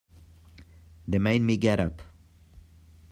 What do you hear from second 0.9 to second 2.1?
They made me get up.